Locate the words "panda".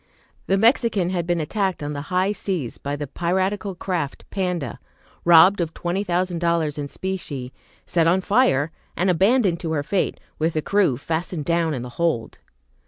4.31-4.79